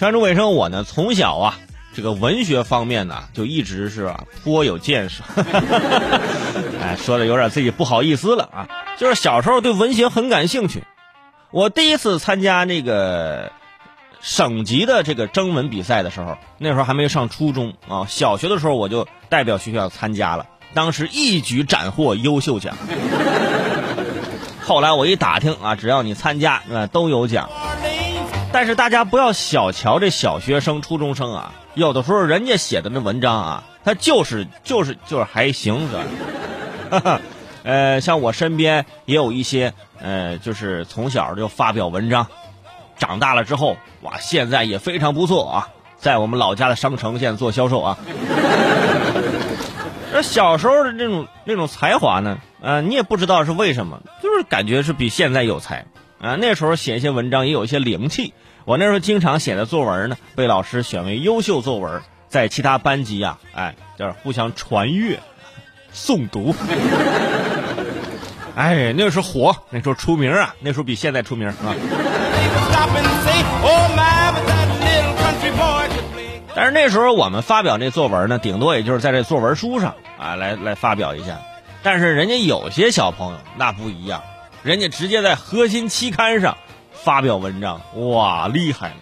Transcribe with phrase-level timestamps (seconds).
[0.00, 1.58] 全主伟生我呢，从小啊，
[1.94, 5.22] 这个文学方面呢，就一直是啊颇有见识。
[6.80, 8.66] 哎，说的有点自己不好意思了啊。
[8.96, 10.82] 就是小时候对文学很感兴趣。
[11.50, 13.52] 我第一次参加那个
[14.22, 22.74] 省级的这个征文比赛的时候，那时候还没上初中啊，小学的时候我就代表学校参加了，当时一举斩获优秀奖。
[24.64, 27.50] 后来我一打听啊，只要你参加啊，都有奖。
[28.52, 37.20] 但是大家不要小瞧这小学生、初中生啊，有的时候人家写的那文章啊，他就是就是就是还行，是吧？
[37.62, 42.26] 呃，像我身边也有一些呃，就是从小就发表文章，
[42.98, 47.98] 长大了之后哇，现在也非常不错啊，在我们老家的商城现在做销售啊。
[50.12, 55.86] 那小时候的那种那种才华呢，呃，你也不知道是为什么，就是感觉是比现在有才
[56.20, 56.34] 啊。
[56.34, 58.34] 那时候写一些文章也有一些灵气。
[58.64, 65.18] 我那时候经常写的作文呢，被老师选为优秀作文，在其他班级啊，哎，就是互相传阅、
[65.94, 66.54] 诵读。
[68.54, 71.54] 哎，那时候火，那时候出名啊，那时候比现在出名啊。
[76.54, 81.38] 但是那时候我们发表那作文呢，顶多也就是在这作文书上啊来来发表一下。
[81.82, 84.22] 但是人家有些小朋友那不一样，
[84.62, 86.58] 人家直接在核心期刊上
[87.02, 88.96] 发表文章，哇，厉害了！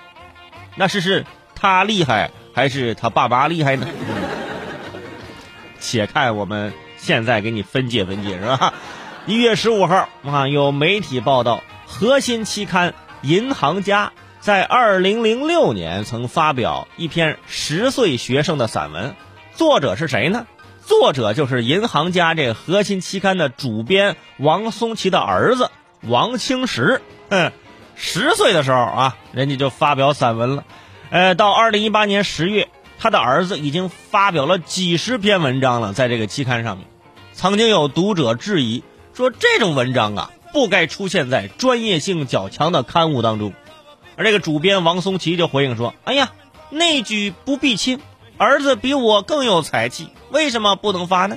[0.76, 3.86] 那是是他厉害还是他爸妈厉害呢？
[5.80, 8.74] 且看我们现在给你分解分解，是吧？
[9.26, 12.90] 一月十五号啊，有媒体报道，核心期刊
[13.22, 14.06] 《银行家》
[14.40, 19.14] 在二零零六年曾发表一篇十岁学生的散文，
[19.54, 20.46] 作者是谁呢？
[20.86, 27.02] 作者就是《银行家》这核心期刊的主编王松奇的儿子王清石。
[27.28, 27.52] 嗯，
[27.98, 30.64] 十岁的时候啊，人家就发表散文了。
[31.10, 32.68] 呃，到二零一八年十月，
[32.98, 36.86] 他的儿子已经发表了几十篇文章了，在这个期刊上面。
[37.32, 38.82] 曾经有读者质疑。
[39.14, 43.52] 说这种文章啊，不该出现在专业性较强的刊物当中，
[44.14, 46.30] 而这个主编王松奇就回应说：“哎呀，
[46.70, 47.98] 内举不避亲，
[48.36, 51.36] 儿子比我更有才气，为什么不能发呢？”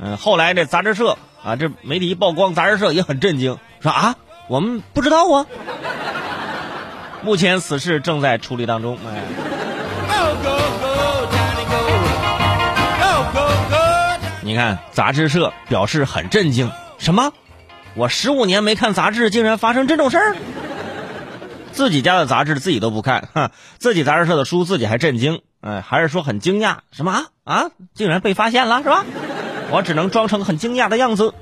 [0.00, 4.16] 嗯，后来这杂志社啊，这媒体一曝光，杂志社也很震惊，说：“啊，
[4.48, 5.46] 我们不知道啊。”
[7.22, 8.98] 目前此事正在处理当中。
[9.06, 9.22] 哎，
[14.42, 16.70] 你看，杂志社表示很震惊。
[16.98, 17.32] 什么？
[17.94, 20.36] 我十五年没看杂志，竟然发生这种事儿？
[21.72, 26.78] 自己家的杂志自己都不看，哈，自己杂志社的书自己还震惊，哎，还是说很惊讶？
[26.92, 27.26] 什么啊？
[27.44, 29.04] 啊，竟然被发现了，是吧？
[29.70, 31.34] 我只能装成很惊讶的样子。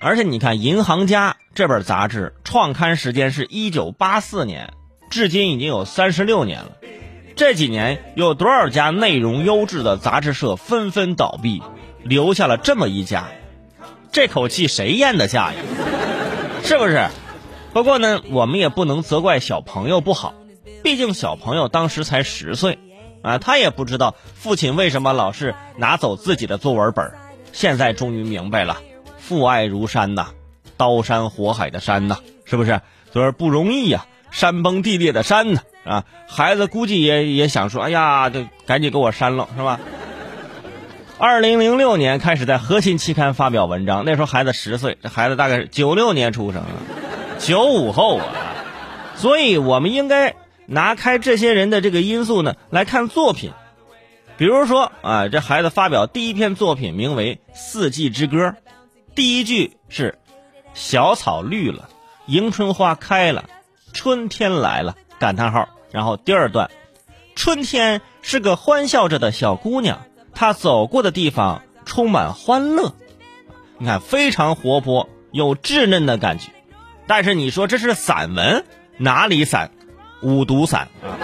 [0.00, 4.72] 而且你看，《银行家》这本杂志创刊时间是一九八四年，
[5.10, 6.72] 至今已经有三十六年了。
[7.36, 11.62] 这几年有多少家内容优质的杂志社纷纷倒闭，
[12.02, 13.28] 留下了这么一家？
[14.10, 15.60] 这口气谁咽得下呀？
[16.64, 17.06] 是不是？
[17.72, 20.34] 不过呢，我们也不能责怪小朋友不好，
[20.82, 22.78] 毕竟小朋友当时才十岁，
[23.22, 27.12] 啊，他也不知道父亲为什么老是拿走自己的作文本
[27.52, 28.78] 现在终于明白了，
[29.18, 30.28] 父爱如山呐，
[30.76, 32.80] 刀山火海的山呐，是不是？
[33.12, 39.80] 所以不容易呀，山崩地裂的山呢，啊，孩子估计也也想说，哎呀，就赶紧给我删了，是吧？
[41.18, 46.62] 二零零六年开始在核心期刊发表文章，那时候孩子十岁，这孩子大概是九六年出生，
[47.38, 48.26] 九五后啊，
[49.16, 53.50] 所以我们应该拿开这些人的这个因素呢来看作品，
[54.36, 58.36] 比如说啊，这孩子发表第一篇作品名为《四季之歌》，
[59.16, 60.18] 第一句是
[60.72, 61.88] “小草绿了，
[62.26, 63.44] 迎春花开了，
[63.92, 66.70] 春天来了”，感叹号，然后第二段，
[67.34, 70.00] 春天是个欢笑着的小姑娘。
[70.34, 72.94] 她走过的地方充满欢乐，
[73.78, 76.52] 你看非常活泼，有稚嫩的感觉。
[77.06, 78.64] 但是你说这是散文，
[78.98, 79.70] 哪里散？
[80.20, 81.14] 五毒散啊！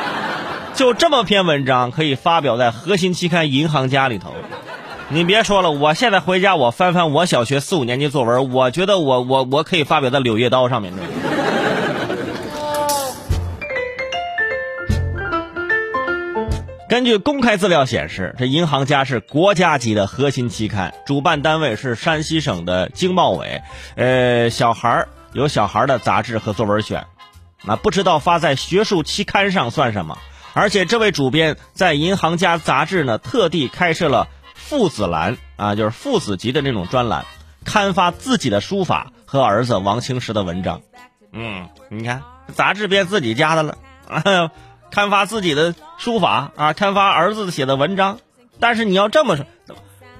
[0.74, 4.32] 就这么篇文章可以发表在核心期刊《银行家》里头。
[5.10, 10.94] 你别说了，我现在回家我翻翻我小学四五年级作文，我觉得我我我可以发表在《柳叶刀》上面。
[16.90, 23.62] 根据公开资料显示，这《银行家》是国家级的核心期刊，主办单位是山西省的经贸委。
[23.94, 27.06] 呃，小孩儿有小孩儿的杂志和作文选，
[27.62, 30.18] 那不知道发在学术期刊上算什么？
[30.52, 37.24] 而且这位主编在《银行家》杂志呢，特地开设了父子栏啊，就是父子级的那种专栏，
[37.64, 40.82] 刊发自己的书法和儿子王清石的文章。
[41.32, 43.78] 嗯，你看，杂志变自己家的了。
[44.90, 48.18] 刊发自己的书法啊，刊发儿子写的文章。
[48.58, 49.46] 但是你要这么说，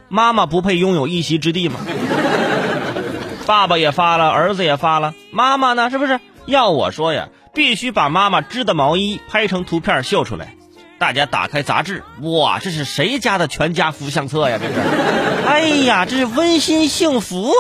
[0.09, 1.81] 妈妈不配拥有一席之地吗？
[3.47, 5.91] 爸爸也发了，儿子也发了，妈妈呢？
[5.91, 6.21] 是不是？
[6.47, 10.55] 要我说呀，必须把妈妈织的毛衣拍成图片秀出来。
[10.99, 14.59] 大家打开杂志，哇，这是谁家的全家福相册呀？
[14.61, 14.81] 这是，
[15.47, 17.53] 哎呀，这是温馨幸福。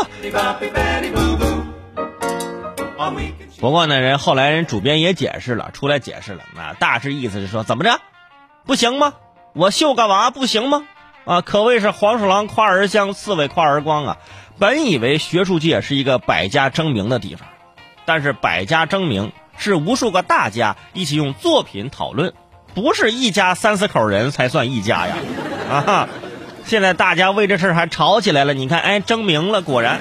[3.61, 8.00] 不过呢，人后来人主编也解释了，出来解释了，啊，大致意思是说，怎么着，
[8.64, 9.14] 不行吗？
[9.55, 10.85] 我秀个娃不行吗？
[11.25, 14.19] 啊，可谓是黄鼠狼夸儿香，刺猬夸儿光啊！
[14.58, 17.49] 本以为学术界是一个百家争鸣的地方，
[18.05, 22.35] 但是百家争鸣是无数个大家一起用作品讨论。
[22.75, 25.17] 不是一家三四口人才算一家呀，
[25.70, 26.08] 啊！
[26.64, 28.55] 现在大家为这事儿还吵起来了。
[28.55, 30.00] 你看，哎，争鸣了，果然。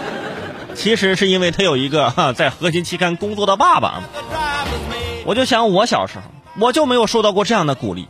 [0.75, 4.01] 其实是因为他有一个 哈在核心期刊工作的爸爸。
[5.25, 6.23] 我就想我小时候，
[6.59, 8.07] 我就没有受到过这样的鼓励，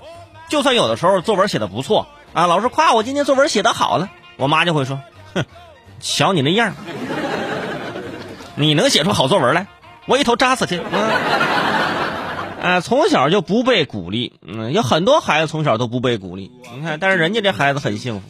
[0.50, 5.00] 就算有的时候作文写的不错啊，老师夸我今天作文写的好了，我妈就会说，
[5.34, 5.44] 哼，
[6.00, 6.74] 瞧你那样，
[8.56, 9.68] 你能写出好作文来？
[10.08, 10.82] 我一头扎死去！
[12.62, 16.50] 哎， 从小就不被鼓励，嗯，有很多孩子从小都不被鼓励。
[16.74, 18.30] 你看，但是人家这孩子很幸福。